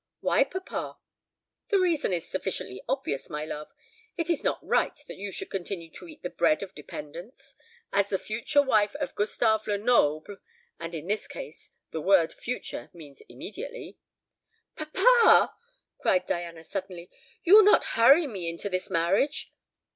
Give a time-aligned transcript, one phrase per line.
[0.19, 0.97] "Why, papa?"
[1.69, 3.67] "The reason is sufficiently obvious, my love.
[4.17, 7.53] It is not right that you should continue to eat the bread of dependence.
[7.93, 10.37] As the future wife of Gustave Lenoble
[10.79, 13.99] and in this case, the word future means immediately"
[14.75, 15.53] "Papa,"
[15.99, 17.11] cried Diana suddenly,
[17.43, 19.53] "you will not hurry me into this marriage?